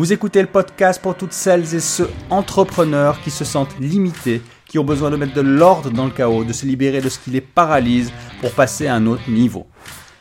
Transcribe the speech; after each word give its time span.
Vous 0.00 0.14
écoutez 0.14 0.40
le 0.40 0.48
podcast 0.48 0.98
pour 1.02 1.14
toutes 1.14 1.34
celles 1.34 1.74
et 1.74 1.78
ceux 1.78 2.08
entrepreneurs 2.30 3.20
qui 3.20 3.30
se 3.30 3.44
sentent 3.44 3.78
limités, 3.78 4.40
qui 4.64 4.78
ont 4.78 4.84
besoin 4.84 5.10
de 5.10 5.16
mettre 5.16 5.34
de 5.34 5.42
l'ordre 5.42 5.90
dans 5.90 6.06
le 6.06 6.10
chaos, 6.10 6.42
de 6.42 6.54
se 6.54 6.64
libérer 6.64 7.02
de 7.02 7.10
ce 7.10 7.18
qui 7.18 7.28
les 7.28 7.42
paralyse 7.42 8.10
pour 8.40 8.50
passer 8.52 8.86
à 8.86 8.94
un 8.94 9.04
autre 9.04 9.28
niveau. 9.28 9.66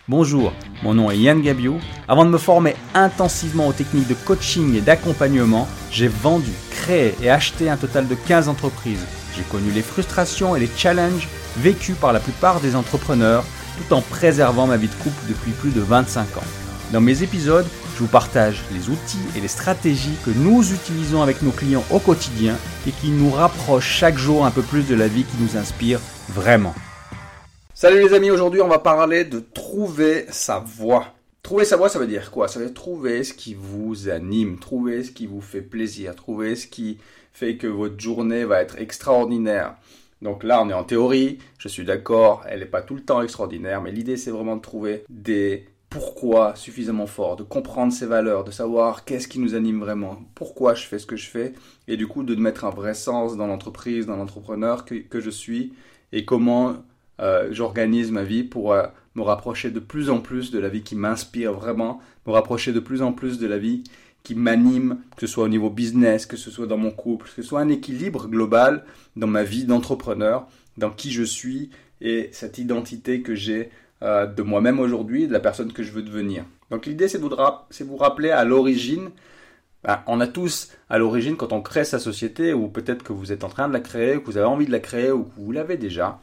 Bonjour, 0.09 0.51
mon 0.83 0.95
nom 0.95 1.09
est 1.09 1.17
Yann 1.17 1.41
Gabiou. 1.41 1.79
Avant 2.09 2.25
de 2.25 2.29
me 2.29 2.37
former 2.37 2.75
intensivement 2.93 3.69
aux 3.69 3.71
techniques 3.71 4.09
de 4.09 4.15
coaching 4.15 4.75
et 4.75 4.81
d'accompagnement, 4.81 5.65
j'ai 5.91 6.09
vendu, 6.09 6.51
créé 6.71 7.15
et 7.21 7.29
acheté 7.29 7.69
un 7.69 7.77
total 7.77 8.09
de 8.09 8.15
15 8.15 8.49
entreprises. 8.49 9.05
J'ai 9.37 9.43
connu 9.43 9.71
les 9.71 9.81
frustrations 9.81 10.57
et 10.57 10.59
les 10.59 10.69
challenges 10.75 11.29
vécus 11.55 11.95
par 11.95 12.11
la 12.11 12.19
plupart 12.19 12.59
des 12.59 12.75
entrepreneurs 12.75 13.45
tout 13.77 13.93
en 13.93 14.01
préservant 14.01 14.67
ma 14.67 14.75
vie 14.75 14.89
de 14.89 15.03
couple 15.03 15.23
depuis 15.29 15.51
plus 15.51 15.71
de 15.71 15.79
25 15.79 16.35
ans. 16.35 16.43
Dans 16.91 16.99
mes 16.99 17.23
épisodes, 17.23 17.67
je 17.99 18.05
vous 18.05 18.09
partage 18.09 18.63
les 18.71 18.89
outils 18.89 19.17
et 19.35 19.41
les 19.41 19.49
stratégies 19.49 20.15
que 20.23 20.29
nous 20.29 20.73
utilisons 20.73 21.21
avec 21.21 21.41
nos 21.41 21.51
clients 21.51 21.83
au 21.91 21.99
quotidien 21.99 22.55
et 22.87 22.91
qui 22.91 23.09
nous 23.09 23.29
rapprochent 23.29 23.89
chaque 23.89 24.17
jour 24.17 24.45
un 24.45 24.51
peu 24.51 24.61
plus 24.61 24.87
de 24.87 24.95
la 24.95 25.09
vie 25.09 25.25
qui 25.25 25.35
nous 25.43 25.57
inspire 25.57 25.99
vraiment. 26.29 26.73
Salut 27.73 27.99
les 27.99 28.13
amis, 28.13 28.31
aujourd'hui 28.31 28.61
on 28.61 28.69
va 28.69 28.79
parler 28.79 29.25
de 29.25 29.41
trouver 29.41 30.27
sa 30.29 30.59
voie. 30.59 31.07
Trouver 31.43 31.65
sa 31.65 31.75
voie, 31.75 31.89
ça 31.89 31.99
veut 31.99 32.07
dire 32.07 32.31
quoi? 32.31 32.47
Ça 32.47 32.59
veut 32.59 32.67
dire 32.67 32.73
trouver 32.73 33.25
ce 33.25 33.33
qui 33.33 33.53
vous 33.53 34.07
anime, 34.07 34.59
trouver 34.59 35.03
ce 35.03 35.11
qui 35.11 35.27
vous 35.27 35.41
fait 35.41 35.59
plaisir, 35.59 36.15
trouver 36.15 36.55
ce 36.55 36.67
qui 36.67 36.99
fait 37.33 37.57
que 37.57 37.67
votre 37.67 37.99
journée 37.99 38.45
va 38.45 38.61
être 38.61 38.77
extraordinaire. 38.77 39.75
Donc 40.21 40.45
là, 40.45 40.61
on 40.63 40.69
est 40.69 40.73
en 40.73 40.85
théorie, 40.85 41.39
je 41.57 41.67
suis 41.67 41.83
d'accord, 41.83 42.45
elle 42.47 42.61
n'est 42.61 42.65
pas 42.65 42.81
tout 42.81 42.95
le 42.95 43.03
temps 43.03 43.21
extraordinaire, 43.21 43.81
mais 43.81 43.91
l'idée 43.91 44.15
c'est 44.15 44.31
vraiment 44.31 44.55
de 44.55 44.61
trouver 44.61 45.03
des 45.09 45.65
pourquoi 45.89 46.55
suffisamment 46.55 47.07
forts, 47.07 47.35
de 47.35 47.43
comprendre 47.43 47.91
ses 47.91 48.05
valeurs, 48.05 48.43
de 48.43 48.51
savoir 48.51 49.05
qu'est-ce 49.05 49.27
qui 49.27 49.39
nous 49.39 49.55
anime 49.55 49.79
vraiment, 49.79 50.21
pourquoi 50.35 50.75
je 50.75 50.85
fais 50.85 50.99
ce 50.99 51.07
que 51.07 51.15
je 51.15 51.27
fais, 51.27 51.53
et 51.87 51.97
du 51.97 52.07
coup 52.07 52.23
de 52.23 52.35
mettre 52.35 52.65
un 52.65 52.69
vrai 52.69 52.93
sens 52.93 53.37
dans 53.37 53.47
l'entreprise, 53.47 54.05
dans 54.05 54.15
l'entrepreneur 54.15 54.85
que, 54.85 54.95
que 54.95 55.19
je 55.19 55.31
suis, 55.31 55.73
et 56.11 56.25
comment 56.25 56.75
euh, 57.19 57.49
j'organise 57.51 58.11
ma 58.11 58.23
vie 58.23 58.43
pour 58.43 58.73
euh, 58.73 58.85
me 59.15 59.23
rapprocher 59.23 59.71
de 59.71 59.79
plus 59.79 60.09
en 60.09 60.19
plus 60.19 60.51
de 60.51 60.59
la 60.59 60.69
vie 60.69 60.83
qui 60.83 60.95
m'inspire 60.95 61.53
vraiment, 61.53 61.99
me 62.27 62.31
rapprocher 62.31 62.71
de 62.71 62.79
plus 62.79 63.01
en 63.01 63.11
plus 63.11 63.39
de 63.39 63.47
la 63.47 63.57
vie 63.57 63.83
qui 64.23 64.35
m'anime, 64.35 64.99
que 65.15 65.25
ce 65.25 65.33
soit 65.33 65.45
au 65.45 65.49
niveau 65.49 65.69
business, 65.69 66.25
que 66.25 66.37
ce 66.37 66.51
soit 66.51 66.67
dans 66.67 66.77
mon 66.77 66.91
couple, 66.91 67.25
que 67.27 67.41
ce 67.41 67.41
soit 67.41 67.61
un 67.61 67.69
équilibre 67.69 68.27
global 68.27 68.85
dans 69.15 69.27
ma 69.27 69.43
vie 69.43 69.63
d'entrepreneur, 69.63 70.47
dans 70.77 70.91
qui 70.91 71.11
je 71.11 71.23
suis 71.23 71.69
et 72.01 72.29
cette 72.31 72.57
identité 72.57 73.21
que 73.21 73.35
j'ai 73.35 73.69
euh, 74.03 74.25
de 74.25 74.41
moi-même 74.41 74.79
aujourd'hui, 74.79 75.27
de 75.27 75.33
la 75.33 75.39
personne 75.39 75.73
que 75.73 75.83
je 75.83 75.91
veux 75.91 76.01
devenir. 76.01 76.45
Donc 76.71 76.85
l'idée 76.85 77.07
c'est 77.07 77.17
de 77.17 77.23
vous, 77.23 77.35
vous 77.85 77.97
rappeler 77.97 78.31
à 78.31 78.43
l'origine, 78.45 79.09
ben, 79.83 80.01
on 80.07 80.19
a 80.19 80.27
tous 80.27 80.71
à 80.89 80.97
l'origine 80.97 81.37
quand 81.37 81.53
on 81.53 81.61
crée 81.61 81.85
sa 81.85 81.99
société, 81.99 82.53
ou 82.53 82.67
peut-être 82.67 83.03
que 83.03 83.13
vous 83.13 83.31
êtes 83.31 83.43
en 83.43 83.49
train 83.49 83.67
de 83.67 83.73
la 83.73 83.79
créer, 83.79 84.17
ou 84.17 84.21
que 84.21 84.25
vous 84.25 84.37
avez 84.37 84.47
envie 84.47 84.65
de 84.65 84.71
la 84.71 84.79
créer, 84.79 85.11
ou 85.11 85.23
que 85.23 85.39
vous 85.39 85.51
l'avez 85.51 85.77
déjà, 85.77 86.19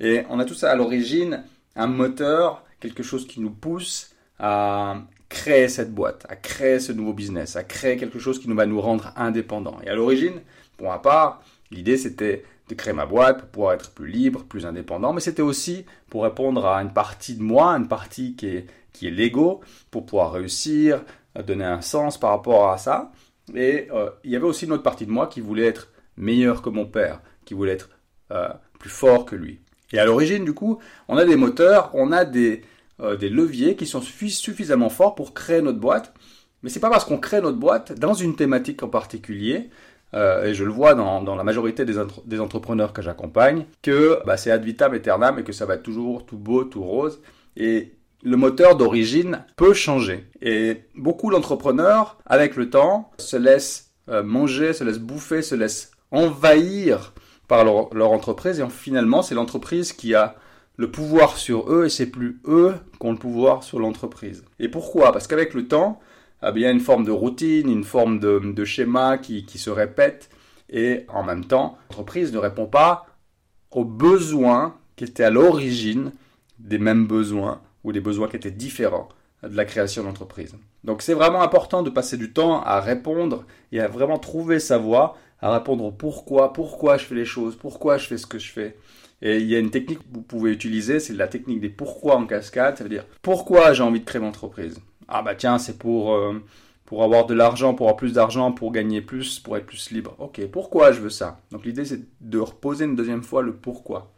et 0.00 0.22
on 0.30 0.38
a 0.38 0.44
tous 0.44 0.64
à 0.64 0.74
l'origine 0.74 1.42
un 1.76 1.86
moteur, 1.86 2.64
quelque 2.80 3.02
chose 3.02 3.26
qui 3.26 3.40
nous 3.40 3.50
pousse 3.50 4.14
à 4.38 4.96
créer 5.28 5.68
cette 5.68 5.92
boîte, 5.92 6.26
à 6.28 6.36
créer 6.36 6.80
ce 6.80 6.92
nouveau 6.92 7.12
business, 7.12 7.56
à 7.56 7.64
créer 7.64 7.96
quelque 7.96 8.18
chose 8.18 8.38
qui 8.38 8.48
nous 8.48 8.56
va 8.56 8.66
nous 8.66 8.80
rendre 8.80 9.12
indépendants. 9.16 9.78
Et 9.84 9.88
à 9.88 9.94
l'origine, 9.94 10.40
pour 10.76 10.88
ma 10.88 10.98
part, 10.98 11.42
l'idée 11.70 11.96
c'était 11.96 12.44
de 12.68 12.74
créer 12.74 12.92
ma 12.92 13.06
boîte 13.06 13.40
pour 13.40 13.48
pouvoir 13.48 13.72
être 13.74 13.90
plus 13.92 14.08
libre, 14.08 14.44
plus 14.44 14.66
indépendant, 14.66 15.12
mais 15.12 15.20
c'était 15.20 15.42
aussi 15.42 15.84
pour 16.10 16.24
répondre 16.24 16.66
à 16.66 16.82
une 16.82 16.92
partie 16.92 17.34
de 17.34 17.42
moi, 17.42 17.72
une 17.72 17.88
partie 17.88 18.36
qui 18.36 18.46
est, 18.46 18.66
qui 18.92 19.06
est 19.06 19.10
l'ego, 19.10 19.60
pour 19.90 20.06
pouvoir 20.06 20.32
réussir, 20.32 21.02
donner 21.46 21.64
un 21.64 21.80
sens 21.80 22.18
par 22.18 22.30
rapport 22.30 22.70
à 22.70 22.78
ça. 22.78 23.12
Et 23.54 23.88
euh, 23.92 24.10
il 24.24 24.30
y 24.30 24.36
avait 24.36 24.46
aussi 24.46 24.66
une 24.66 24.72
autre 24.72 24.82
partie 24.82 25.06
de 25.06 25.10
moi 25.10 25.26
qui 25.26 25.40
voulait 25.40 25.66
être 25.66 25.88
meilleur 26.16 26.62
que 26.62 26.68
mon 26.68 26.86
père, 26.86 27.20
qui 27.44 27.54
voulait 27.54 27.72
être 27.72 27.90
euh, 28.30 28.48
plus 28.78 28.90
fort 28.90 29.24
que 29.24 29.36
lui. 29.36 29.60
Et 29.92 29.98
à 29.98 30.04
l'origine, 30.04 30.44
du 30.44 30.52
coup, 30.52 30.78
on 31.08 31.16
a 31.16 31.24
des 31.24 31.36
moteurs, 31.36 31.90
on 31.94 32.12
a 32.12 32.24
des, 32.24 32.62
euh, 33.00 33.16
des 33.16 33.30
leviers 33.30 33.76
qui 33.76 33.86
sont 33.86 34.02
suffisamment 34.02 34.90
forts 34.90 35.14
pour 35.14 35.32
créer 35.32 35.62
notre 35.62 35.78
boîte. 35.78 36.12
Mais 36.62 36.70
c'est 36.70 36.80
pas 36.80 36.90
parce 36.90 37.04
qu'on 37.04 37.18
crée 37.18 37.40
notre 37.40 37.56
boîte 37.56 37.92
dans 37.98 38.14
une 38.14 38.36
thématique 38.36 38.82
en 38.82 38.88
particulier, 38.88 39.70
euh, 40.14 40.44
et 40.44 40.54
je 40.54 40.64
le 40.64 40.70
vois 40.70 40.94
dans, 40.94 41.36
la 41.36 41.44
majorité 41.44 41.84
des, 41.84 42.40
entrepreneurs 42.40 42.92
que 42.92 43.02
j'accompagne, 43.02 43.66
que 43.82 44.20
bah, 44.24 44.36
c'est 44.36 44.50
ad 44.50 44.64
vitam 44.64 44.94
aeternam 44.94 45.38
et 45.38 45.44
que 45.44 45.52
ça 45.52 45.66
va 45.66 45.74
être 45.74 45.82
toujours 45.82 46.24
tout 46.24 46.38
beau, 46.38 46.64
tout 46.64 46.82
rose. 46.82 47.20
Et 47.56 47.94
le 48.22 48.36
moteur 48.36 48.76
d'origine 48.76 49.44
peut 49.56 49.74
changer. 49.74 50.26
Et 50.40 50.84
beaucoup 50.94 51.30
d'entrepreneurs, 51.30 52.18
avec 52.26 52.56
le 52.56 52.70
temps, 52.70 53.10
se 53.18 53.36
laissent 53.36 53.90
euh, 54.08 54.22
manger, 54.22 54.72
se 54.72 54.84
laissent 54.84 54.98
bouffer, 54.98 55.42
se 55.42 55.54
laissent 55.54 55.90
envahir 56.10 57.12
par 57.46 57.64
leur, 57.64 57.92
leur 57.94 58.12
entreprise. 58.12 58.60
Et 58.60 58.66
finalement, 58.70 59.22
c'est 59.22 59.34
l'entreprise 59.34 59.92
qui 59.92 60.14
a 60.14 60.36
le 60.76 60.90
pouvoir 60.90 61.36
sur 61.36 61.70
eux 61.72 61.86
et 61.86 61.90
c'est 61.90 62.06
plus 62.06 62.40
eux 62.46 62.74
qui 62.98 63.06
ont 63.06 63.12
le 63.12 63.18
pouvoir 63.18 63.62
sur 63.62 63.78
l'entreprise. 63.80 64.44
Et 64.58 64.68
pourquoi? 64.68 65.12
Parce 65.12 65.26
qu'avec 65.26 65.52
le 65.52 65.66
temps, 65.66 66.00
il 66.42 66.60
y 66.60 66.66
a 66.66 66.70
une 66.70 66.80
forme 66.80 67.04
de 67.04 67.10
routine, 67.10 67.70
une 67.70 67.84
forme 67.84 68.20
de, 68.20 68.64
schéma 68.64 69.18
qui, 69.18 69.44
se 69.58 69.70
répète 69.70 70.30
et 70.70 71.04
en 71.08 71.22
même 71.22 71.44
temps, 71.44 71.78
l'entreprise 71.90 72.32
ne 72.32 72.38
répond 72.38 72.66
pas 72.66 73.06
aux 73.70 73.84
besoins 73.84 74.76
qui 74.96 75.04
étaient 75.04 75.24
à 75.24 75.30
l'origine 75.30 76.12
des 76.58 76.78
mêmes 76.78 77.06
besoins 77.06 77.60
ou 77.84 77.92
des 77.92 78.00
besoins 78.00 78.28
qui 78.28 78.36
étaient 78.36 78.50
différents 78.50 79.08
de 79.42 79.56
la 79.56 79.64
création 79.64 80.02
d'entreprise. 80.02 80.56
Donc 80.84 81.02
c'est 81.02 81.14
vraiment 81.14 81.42
important 81.42 81.82
de 81.82 81.90
passer 81.90 82.16
du 82.16 82.32
temps 82.32 82.62
à 82.62 82.80
répondre 82.80 83.44
et 83.72 83.80
à 83.80 83.88
vraiment 83.88 84.18
trouver 84.18 84.58
sa 84.58 84.78
voie, 84.78 85.16
à 85.40 85.52
répondre 85.52 85.84
au 85.84 85.92
pourquoi, 85.92 86.52
pourquoi 86.52 86.96
je 86.98 87.04
fais 87.04 87.14
les 87.14 87.24
choses, 87.24 87.56
pourquoi 87.56 87.98
je 87.98 88.06
fais 88.06 88.18
ce 88.18 88.26
que 88.26 88.38
je 88.38 88.50
fais. 88.50 88.76
Et 89.22 89.38
il 89.38 89.46
y 89.46 89.56
a 89.56 89.58
une 89.58 89.70
technique 89.70 89.98
que 89.98 90.14
vous 90.14 90.22
pouvez 90.22 90.52
utiliser, 90.52 91.00
c'est 91.00 91.12
la 91.12 91.26
technique 91.28 91.60
des 91.60 91.68
pourquoi 91.68 92.16
en 92.16 92.26
cascade. 92.26 92.76
Ça 92.76 92.84
veut 92.84 92.90
dire 92.90 93.06
pourquoi 93.22 93.72
j'ai 93.72 93.82
envie 93.82 94.00
de 94.00 94.04
créer 94.04 94.20
mon 94.20 94.28
entreprise. 94.28 94.80
Ah 95.08 95.22
bah 95.22 95.34
tiens, 95.34 95.58
c'est 95.58 95.78
pour, 95.78 96.14
euh, 96.14 96.42
pour 96.84 97.02
avoir 97.02 97.26
de 97.26 97.34
l'argent, 97.34 97.74
pour 97.74 97.86
avoir 97.86 97.96
plus 97.96 98.12
d'argent, 98.12 98.52
pour 98.52 98.72
gagner 98.72 99.00
plus, 99.00 99.38
pour 99.38 99.56
être 99.56 99.66
plus 99.66 99.90
libre. 99.90 100.14
Ok, 100.18 100.40
pourquoi 100.52 100.92
je 100.92 101.00
veux 101.00 101.10
ça? 101.10 101.40
Donc 101.50 101.64
l'idée 101.64 101.84
c'est 101.84 102.00
de 102.20 102.38
reposer 102.38 102.84
une 102.84 102.96
deuxième 102.96 103.22
fois 103.22 103.42
le 103.42 103.54
pourquoi. 103.54 104.12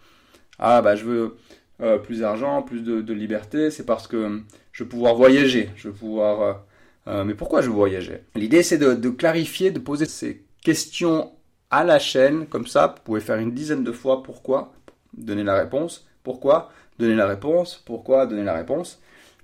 Ah 0.58 0.82
bah 0.82 0.96
je 0.96 1.04
veux 1.04 1.36
euh, 1.80 1.98
plus 1.98 2.20
d'argent, 2.20 2.62
plus 2.62 2.82
de, 2.82 3.12
liberté, 3.12 3.70
c'est 3.70 3.86
parce 3.86 4.06
que 4.06 4.42
je 4.72 4.84
veux 4.84 4.88
pouvoir 4.88 5.14
voyager, 5.14 5.70
je 5.76 5.88
veux 5.88 5.94
pouvoir... 5.94 6.64
Euh, 7.06 7.24
mais 7.24 7.34
pourquoi 7.34 7.62
je 7.62 7.68
veux 7.68 7.74
voyager? 7.74 8.20
L'idée 8.34 8.62
c'est 8.62 8.78
de 8.78 9.08
clarifier, 9.10 9.70
de 9.70 9.78
poser 9.78 10.04
ces 10.06 10.44
questions 10.62 11.32
à 11.70 11.84
la 11.84 11.98
chaîne, 11.98 12.46
comme 12.46 12.66
ça, 12.66 12.88
vous 12.88 13.02
pouvez 13.04 13.20
faire 13.20 13.38
une 13.38 13.52
dizaine 13.52 13.84
de 13.84 13.92
fois 13.92 14.22
pourquoi, 14.22 14.72
donner 15.16 15.44
la 15.44 15.54
réponse. 15.54 16.06
Pourquoi 16.22 16.70
Donner 16.98 17.14
la 17.14 17.26
réponse. 17.26 17.82
Pourquoi 17.86 18.26
Donner 18.26 18.44
la 18.44 18.54
réponse. 18.54 19.00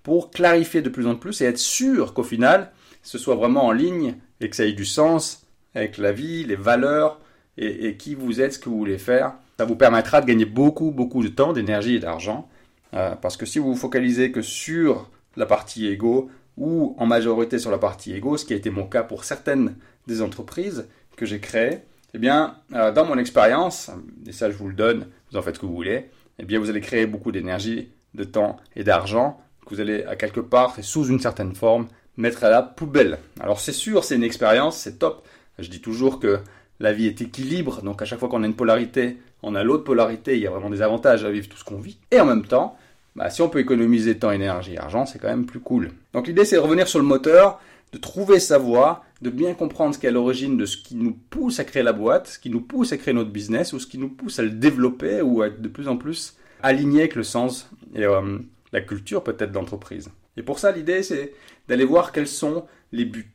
Pour 0.06 0.30
clarifier 0.30 0.82
de 0.82 0.88
plus 0.88 1.08
en 1.08 1.16
plus 1.16 1.40
et 1.40 1.46
être 1.46 1.58
sûr 1.58 2.14
qu'au 2.14 2.22
final, 2.22 2.70
ce 3.02 3.18
soit 3.18 3.34
vraiment 3.34 3.66
en 3.66 3.72
ligne 3.72 4.14
et 4.38 4.48
que 4.48 4.54
ça 4.54 4.64
ait 4.64 4.72
du 4.72 4.84
sens 4.84 5.48
avec 5.74 5.98
la 5.98 6.12
vie, 6.12 6.44
les 6.44 6.54
valeurs 6.54 7.18
et, 7.58 7.96
qui 7.96 8.14
vous 8.14 8.40
êtes, 8.40 8.52
ce 8.52 8.60
que 8.60 8.68
vous 8.68 8.78
voulez 8.78 8.98
faire. 8.98 9.32
Ça 9.58 9.64
vous 9.64 9.74
permettra 9.74 10.20
de 10.20 10.26
gagner 10.26 10.44
beaucoup, 10.44 10.92
beaucoup 10.92 11.24
de 11.24 11.28
temps, 11.28 11.52
d'énergie 11.52 11.96
et 11.96 11.98
d'argent. 11.98 12.48
Euh, 12.94 13.16
parce 13.16 13.36
que 13.36 13.46
si 13.46 13.58
vous 13.58 13.74
vous 13.74 13.80
focalisez 13.80 14.30
que 14.30 14.42
sur 14.42 15.10
la 15.34 15.44
partie 15.44 15.88
ego 15.88 16.30
ou 16.56 16.94
en 16.98 17.06
majorité 17.06 17.58
sur 17.58 17.72
la 17.72 17.78
partie 17.78 18.14
ego, 18.14 18.36
ce 18.36 18.44
qui 18.44 18.52
a 18.52 18.56
été 18.56 18.70
mon 18.70 18.86
cas 18.86 19.02
pour 19.02 19.24
certaines 19.24 19.74
des 20.06 20.22
entreprises 20.22 20.86
que 21.16 21.26
j'ai 21.26 21.40
créées, 21.40 21.80
eh 22.14 22.18
bien, 22.18 22.54
euh, 22.74 22.92
dans 22.92 23.06
mon 23.06 23.18
expérience, 23.18 23.90
et 24.24 24.30
ça 24.30 24.52
je 24.52 24.56
vous 24.56 24.68
le 24.68 24.74
donne, 24.74 25.08
vous 25.32 25.36
en 25.36 25.42
faites 25.42 25.56
ce 25.56 25.60
que 25.62 25.66
vous 25.66 25.74
voulez, 25.74 26.10
eh 26.38 26.44
bien 26.44 26.60
vous 26.60 26.70
allez 26.70 26.80
créer 26.80 27.06
beaucoup 27.06 27.32
d'énergie, 27.32 27.88
de 28.14 28.22
temps 28.22 28.56
et 28.76 28.84
d'argent 28.84 29.40
que 29.66 29.74
vous 29.74 29.80
allez 29.80 30.04
à 30.04 30.16
quelque 30.16 30.40
part 30.40 30.78
et 30.78 30.82
sous 30.82 31.06
une 31.06 31.20
certaine 31.20 31.54
forme 31.54 31.86
mettre 32.16 32.44
à 32.44 32.50
la 32.50 32.62
poubelle. 32.62 33.18
Alors 33.40 33.60
c'est 33.60 33.72
sûr, 33.72 34.04
c'est 34.04 34.16
une 34.16 34.24
expérience, 34.24 34.78
c'est 34.78 34.98
top. 34.98 35.26
Je 35.58 35.68
dis 35.68 35.80
toujours 35.80 36.20
que 36.20 36.38
la 36.80 36.92
vie 36.92 37.06
est 37.06 37.20
équilibre, 37.20 37.82
donc 37.82 38.00
à 38.02 38.04
chaque 38.04 38.18
fois 38.18 38.28
qu'on 38.28 38.42
a 38.42 38.46
une 38.46 38.54
polarité, 38.54 39.18
on 39.42 39.54
a 39.54 39.64
l'autre 39.64 39.84
polarité, 39.84 40.36
il 40.36 40.42
y 40.42 40.46
a 40.46 40.50
vraiment 40.50 40.70
des 40.70 40.82
avantages 40.82 41.24
à 41.24 41.30
vivre 41.30 41.48
tout 41.48 41.56
ce 41.56 41.64
qu'on 41.64 41.78
vit. 41.78 41.98
Et 42.10 42.20
en 42.20 42.26
même 42.26 42.44
temps, 42.44 42.76
bah, 43.14 43.30
si 43.30 43.42
on 43.42 43.48
peut 43.48 43.60
économiser 43.60 44.18
temps, 44.18 44.30
énergie 44.30 44.74
et 44.74 44.78
argent, 44.78 45.06
c'est 45.06 45.18
quand 45.18 45.28
même 45.28 45.46
plus 45.46 45.60
cool. 45.60 45.90
Donc 46.12 46.26
l'idée 46.26 46.44
c'est 46.44 46.56
de 46.56 46.60
revenir 46.60 46.88
sur 46.88 46.98
le 46.98 47.04
moteur, 47.04 47.60
de 47.92 47.98
trouver 47.98 48.40
sa 48.40 48.58
voie, 48.58 49.04
de 49.22 49.30
bien 49.30 49.54
comprendre 49.54 49.94
ce 49.94 49.98
qui 49.98 50.06
est 50.06 50.10
à 50.10 50.12
l'origine 50.12 50.56
de 50.56 50.66
ce 50.66 50.76
qui 50.76 50.96
nous 50.96 51.16
pousse 51.30 51.58
à 51.60 51.64
créer 51.64 51.82
la 51.82 51.92
boîte, 51.92 52.28
ce 52.28 52.38
qui 52.38 52.50
nous 52.50 52.60
pousse 52.60 52.92
à 52.92 52.98
créer 52.98 53.14
notre 53.14 53.30
business, 53.30 53.72
ou 53.72 53.78
ce 53.78 53.86
qui 53.86 53.98
nous 53.98 54.10
pousse 54.10 54.38
à 54.38 54.42
le 54.42 54.50
développer, 54.50 55.22
ou 55.22 55.42
à 55.42 55.46
être 55.46 55.62
de 55.62 55.68
plus 55.68 55.88
en 55.88 55.96
plus 55.96 56.36
aligné 56.62 57.00
avec 57.00 57.14
le 57.14 57.22
sens 57.22 57.70
euh, 57.96 58.38
la 58.72 58.80
culture 58.80 59.22
peut-être 59.22 59.52
d'entreprise. 59.52 60.10
Et 60.36 60.42
pour 60.42 60.58
ça, 60.58 60.72
l'idée, 60.72 61.02
c'est 61.02 61.32
d'aller 61.68 61.84
voir 61.84 62.12
quels 62.12 62.26
sont 62.28 62.66
les 62.92 63.04
buts. 63.04 63.32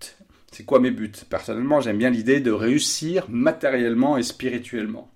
C'est 0.51 0.65
quoi 0.65 0.79
mes 0.79 0.91
buts? 0.91 1.11
Personnellement, 1.29 1.81
j'aime 1.81 1.97
bien 1.97 2.09
l'idée 2.09 2.39
de 2.39 2.51
réussir 2.51 3.25
matériellement 3.29 4.17
et 4.17 4.23
spirituellement. 4.23 5.09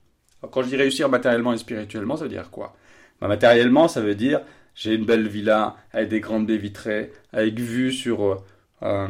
quand 0.51 0.63
je 0.63 0.69
dis 0.69 0.77
réussir 0.77 1.09
matériellement 1.09 1.53
et 1.53 1.57
spirituellement, 1.57 2.15
ça 2.17 2.23
veut 2.23 2.29
dire 2.29 2.49
quoi? 2.51 2.75
Bah, 3.19 3.27
Matériellement, 3.27 3.87
ça 3.87 4.01
veut 4.01 4.15
dire 4.15 4.41
j'ai 4.73 4.93
une 4.93 5.05
belle 5.05 5.27
villa 5.27 5.77
avec 5.93 6.09
des 6.09 6.19
grandes 6.19 6.47
baies 6.47 6.57
vitrées, 6.57 7.11
avec 7.31 7.59
vue 7.59 7.91
sur... 7.91 8.43
Euh, 8.83 9.07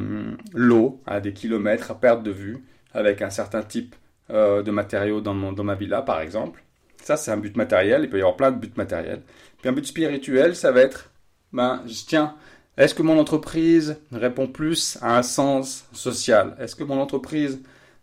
l'eau 0.54 1.02
à 1.08 1.20
des 1.20 1.34
kilomètres 1.34 1.90
à 1.90 2.00
perte 2.00 2.22
de 2.22 2.30
vue 2.32 2.64
avec 2.94 3.22
un 3.24 3.32
certain 3.32 3.64
type 3.64 3.96
de 4.30 4.72
matériaux 4.72 5.22
dans, 5.22 5.52
dans 5.52 5.64
ma 5.64 5.76
villa, 5.76 6.02
par 6.02 6.22
exemple. 6.22 6.64
Ça, 7.06 7.18
c'est 7.18 7.30
un 7.30 7.38
but 7.38 7.56
matériel. 7.56 8.02
Il 8.04 8.10
peut 8.10 8.18
y 8.18 8.22
avoir 8.22 8.36
plein 8.36 8.52
de 8.52 8.58
buts 8.58 8.74
matériels. 8.78 9.22
Puis 9.60 9.70
un 9.70 9.74
but 9.74 9.86
spirituel, 9.86 10.56
ça 10.56 10.72
va 10.72 10.82
être, 10.82 11.12
ben, 11.54 11.84
tiens, 12.08 12.34
est-ce 12.78 12.96
que 12.96 13.04
mon 13.04 13.20
entreprise 13.20 13.98
répond 14.12 14.48
plus 14.48 14.98
à 15.04 15.16
un 15.20 15.22
sens 15.22 15.88
social? 15.94 16.58
Est-ce 16.60 16.76
que 16.76 16.84
mon 16.84 17.00
entreprise 17.00 17.62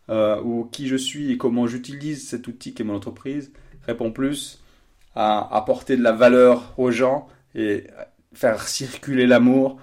euh, 0.09 0.41
ou 0.43 0.69
qui 0.71 0.87
je 0.87 0.95
suis 0.95 1.33
et 1.33 1.37
comment 1.37 1.67
j'utilise 1.67 2.29
cet 2.29 2.47
outil 2.47 2.75
qui 2.75 2.83
est 2.83 2.85
mon 2.85 2.95
entreprise 2.95 3.51
répond 3.89 4.13
plus 4.13 4.63
à 5.17 5.53
apporter 5.53 5.97
de 5.97 6.03
la 6.05 6.13
valeur 6.13 6.73
aux 6.79 6.93
gens 6.93 7.27
et 7.57 7.89
faire 8.33 8.69
circuler 8.69 9.27
l'amour, 9.27 9.81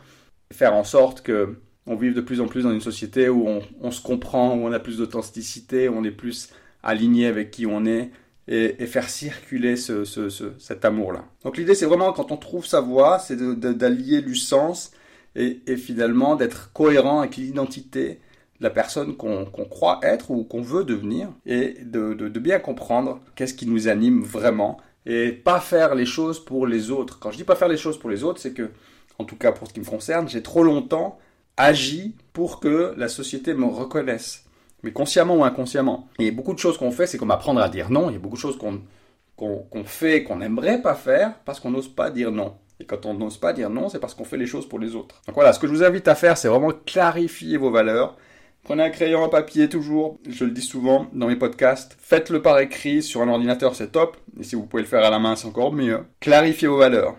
faire 0.49 0.73
en 0.73 0.85
sorte 0.85 1.23
que 1.23 1.59
on 1.85 1.95
vive 1.95 2.13
de 2.13 2.21
plus 2.21 2.39
en 2.39 2.47
plus 2.47 2.63
dans 2.63 2.71
une 2.71 2.79
société 2.79 3.27
où 3.27 3.49
on, 3.81 3.91
se 3.91 4.01
comprend, 4.01 4.55
où 4.55 4.65
on 4.65 4.71
a 4.71 4.79
plus 4.79 4.99
d'authenticité, 4.99 5.89
où 5.89 5.97
on 5.97 6.05
est 6.05 6.11
plus 6.11 6.53
aligné 6.83 7.27
avec 7.27 7.51
qui 7.51 7.65
on 7.65 7.85
est 7.85 8.11
et, 8.49 8.87
faire 8.87 9.09
circuler 9.09 9.75
cet 9.77 10.83
amour-là. 10.83 11.23
Donc 11.43 11.57
l'idée, 11.57 11.75
c'est 11.75 11.85
vraiment 11.85 12.11
quand 12.11 12.31
on 12.31 12.37
trouve 12.37 12.65
sa 12.65 12.81
voie, 12.81 13.19
c'est 13.19 13.37
d'allier 13.37 14.21
du 14.21 14.35
sens 14.35 14.91
et, 15.35 15.77
finalement 15.77 16.35
d'être 16.35 16.73
cohérent 16.73 17.19
avec 17.19 17.37
l'identité 17.37 18.19
de 18.59 18.63
la 18.63 18.71
personne 18.71 19.15
qu'on 19.15 19.45
croit 19.45 19.99
être 20.01 20.31
ou 20.31 20.43
qu'on 20.43 20.61
veut 20.61 20.83
devenir 20.83 21.29
et 21.45 21.77
de, 21.83 22.13
de 22.13 22.39
bien 22.39 22.59
comprendre 22.59 23.21
qu'est-ce 23.35 23.53
qui 23.53 23.67
nous 23.67 23.87
anime 23.87 24.21
vraiment 24.21 24.79
et 25.05 25.31
pas 25.31 25.59
faire 25.59 25.95
les 25.95 26.05
choses 26.05 26.43
pour 26.43 26.67
les 26.67 26.91
autres. 26.91 27.19
Quand 27.19 27.31
je 27.31 27.37
dis 27.37 27.43
pas 27.43 27.55
faire 27.55 27.69
les 27.69 27.77
choses 27.77 27.97
pour 27.97 28.09
les 28.09 28.23
autres, 28.23 28.41
c'est 28.41 28.53
que, 28.53 28.71
en 29.19 29.25
tout 29.25 29.37
cas 29.37 29.51
pour 29.51 29.67
ce 29.67 29.73
qui 29.73 29.79
me 29.79 29.85
concerne, 29.85 30.27
j'ai 30.27 30.41
trop 30.43 30.63
longtemps 30.63 31.19
agi 31.55 32.15
pour 32.33 32.59
que 32.59 32.93
la 32.97 33.09
société 33.09 33.53
me 33.53 33.65
reconnaisse 33.65 34.45
mais 34.83 34.91
consciemment 34.91 35.35
ou 35.35 35.43
inconsciemment. 35.43 36.07
Et 36.19 36.23
il 36.23 36.25
y 36.25 36.29
a 36.29 36.33
beaucoup 36.33 36.53
de 36.53 36.59
choses 36.59 36.77
qu'on 36.77 36.91
fait, 36.91 37.07
c'est 37.07 37.17
comme 37.17 37.31
apprendre 37.31 37.61
à 37.61 37.69
dire 37.69 37.89
non. 37.89 38.09
Il 38.09 38.13
y 38.13 38.15
a 38.15 38.19
beaucoup 38.19 38.35
de 38.35 38.41
choses 38.41 38.57
qu'on 38.57 39.83
fait, 39.85 40.23
qu'on 40.23 40.37
n'aimerait 40.37 40.81
pas 40.81 40.95
faire, 40.95 41.33
parce 41.45 41.59
qu'on 41.59 41.71
n'ose 41.71 41.87
pas 41.87 42.09
dire 42.09 42.31
non. 42.31 42.55
Et 42.79 42.85
quand 42.85 43.05
on 43.05 43.13
n'ose 43.13 43.37
pas 43.37 43.51
dire 43.51 43.69
non, 43.69 43.89
c'est 43.89 43.99
parce 43.99 44.13
qu'on 44.13 44.23
fait 44.23 44.37
les 44.37 44.45
choses 44.45 44.67
pour 44.67 44.79
les 44.79 44.95
autres. 44.95 45.21
Donc 45.27 45.35
voilà, 45.35 45.51
ce 45.51 45.59
que 45.59 45.67
je 45.67 45.73
vous 45.73 45.83
invite 45.83 46.07
à 46.07 46.15
faire, 46.15 46.37
c'est 46.37 46.47
vraiment 46.47 46.71
clarifier 46.85 47.57
vos 47.57 47.71
valeurs. 47.71 48.15
Prenez 48.63 48.83
un 48.83 48.89
crayon, 48.89 49.23
un 49.23 49.29
papier, 49.29 49.67
toujours, 49.69 50.19
je 50.27 50.45
le 50.45 50.51
dis 50.51 50.61
souvent 50.61 51.07
dans 51.13 51.27
mes 51.27 51.35
podcasts. 51.35 51.97
Faites-le 51.99 52.41
par 52.41 52.59
écrit 52.59 53.01
sur 53.01 53.21
un 53.21 53.29
ordinateur, 53.29 53.75
c'est 53.75 53.91
top. 53.91 54.17
Et 54.39 54.43
si 54.43 54.55
vous 54.55 54.65
pouvez 54.65 54.83
le 54.83 54.87
faire 54.87 55.03
à 55.03 55.09
la 55.09 55.19
main, 55.19 55.35
c'est 55.35 55.47
encore 55.47 55.73
mieux. 55.73 56.05
Clarifiez 56.19 56.67
vos 56.67 56.77
valeurs. 56.77 57.15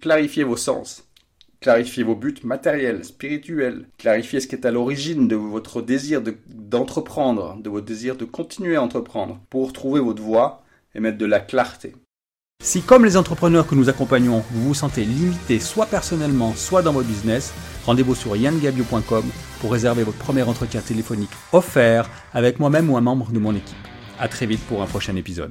Clarifiez 0.00 0.44
vos 0.44 0.56
sens. 0.56 1.04
Clarifiez 1.62 2.02
vos 2.02 2.16
buts 2.16 2.34
matériels, 2.42 3.04
spirituels. 3.04 3.86
Clarifiez 3.96 4.40
ce 4.40 4.48
qui 4.48 4.56
est 4.56 4.66
à 4.66 4.72
l'origine 4.72 5.28
de 5.28 5.36
votre 5.36 5.80
désir 5.80 6.20
d'entreprendre, 6.48 7.56
de, 7.62 7.70
votre 7.70 7.86
désir 7.86 8.16
de 8.16 8.24
continuer 8.24 8.74
à 8.74 8.82
entreprendre, 8.82 9.38
pour 9.48 9.72
trouver 9.72 10.00
votre 10.00 10.20
voie 10.20 10.64
et 10.96 11.00
mettre 11.00 11.18
de 11.18 11.24
la 11.24 11.38
clarté. 11.38 11.94
Si 12.60 12.82
comme 12.82 13.04
les 13.04 13.16
entrepreneurs 13.16 13.68
que 13.68 13.76
nous 13.76 13.88
accompagnons, 13.88 14.42
vous 14.50 14.68
vous 14.68 14.74
sentez 14.74 15.04
limité 15.04 15.60
soit 15.60 15.86
personnellement, 15.86 16.52
soit 16.56 16.82
dans 16.82 16.92
votre 16.92 17.08
business, 17.08 17.54
rendez-vous 17.86 18.16
sur 18.16 18.34
yangabio.com 18.34 19.24
pour 19.60 19.72
réserver 19.72 20.02
votre 20.02 20.18
premier 20.18 20.42
entretien 20.42 20.80
téléphonique 20.80 21.30
offert 21.52 22.10
avec 22.34 22.58
moi-même 22.58 22.90
ou 22.90 22.96
un 22.96 23.00
membre 23.00 23.30
de 23.30 23.38
mon 23.38 23.54
équipe. 23.54 23.76
À 24.18 24.26
très 24.26 24.46
vite 24.46 24.64
pour 24.66 24.82
un 24.82 24.86
prochain 24.86 25.14
épisode. 25.14 25.40